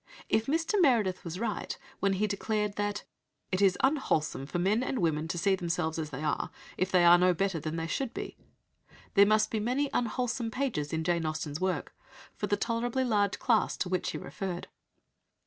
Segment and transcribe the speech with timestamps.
[0.29, 0.81] If Mr.
[0.81, 3.03] Meredith was right when he declared that
[3.51, 7.05] "it is unwholesome for men and women to see themselves as they are, if they
[7.05, 8.35] are no better than they should be,"
[9.13, 11.93] there must be many "unwholesome" pages in Jane Austen's work
[12.35, 14.67] for the tolerably large class to which he referred.